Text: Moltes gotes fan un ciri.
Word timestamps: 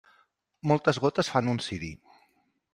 Moltes 0.71 1.01
gotes 1.05 1.31
fan 1.35 1.53
un 1.55 1.63
ciri. 1.69 1.93